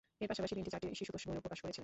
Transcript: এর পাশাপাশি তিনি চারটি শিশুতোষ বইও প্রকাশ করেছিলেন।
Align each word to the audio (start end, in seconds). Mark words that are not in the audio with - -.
এর 0.23 0.29
পাশাপাশি 0.31 0.53
তিনি 0.57 0.71
চারটি 0.73 0.87
শিশুতোষ 1.01 1.23
বইও 1.27 1.43
প্রকাশ 1.45 1.59
করেছিলেন। 1.63 1.79